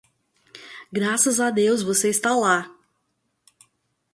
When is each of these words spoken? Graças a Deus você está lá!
Graças 0.91 1.39
a 1.39 1.51
Deus 1.51 1.83
você 1.83 2.09
está 2.09 2.35
lá! 2.35 2.75